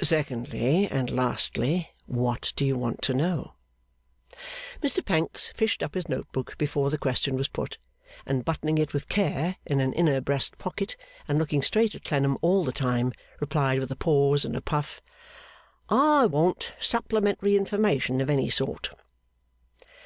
'Secondly, 0.00 0.88
and 0.90 1.10
lastly, 1.14 1.90
what 2.06 2.54
do 2.56 2.64
you 2.64 2.78
want 2.78 3.02
to 3.02 3.12
know?' 3.12 3.56
Mr 4.82 5.04
Pancks 5.04 5.48
fished 5.48 5.82
up 5.82 5.92
his 5.94 6.08
note 6.08 6.32
book 6.32 6.56
before 6.56 6.88
the 6.88 6.96
question 6.96 7.36
was 7.36 7.46
put, 7.48 7.76
and 8.24 8.42
buttoning 8.46 8.78
it 8.78 8.94
with 8.94 9.10
care 9.10 9.56
in 9.66 9.78
an 9.80 9.92
inner 9.92 10.18
breast 10.22 10.56
pocket, 10.56 10.96
and 11.28 11.38
looking 11.38 11.60
straight 11.60 11.94
at 11.94 12.04
Clennam 12.04 12.38
all 12.40 12.64
the 12.64 12.72
time, 12.72 13.12
replied 13.38 13.78
with 13.80 13.90
a 13.90 13.96
pause 13.96 14.46
and 14.46 14.56
a 14.56 14.62
puff, 14.62 15.02
'I 15.90 16.24
want 16.24 16.72
supplementary 16.80 17.54
information 17.54 18.22
of 18.22 18.30
any 18.30 18.48
sort. 18.48 18.92